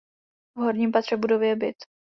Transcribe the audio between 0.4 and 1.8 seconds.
V horním patře budovy je byt.